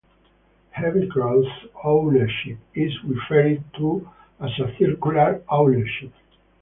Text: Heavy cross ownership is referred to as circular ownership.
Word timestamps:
Heavy 0.71 1.05
cross 1.05 1.45
ownership 1.83 2.57
is 2.73 2.91
referred 3.03 3.61
to 3.77 4.09
as 4.39 4.49
circular 4.75 5.43
ownership. 5.47 6.11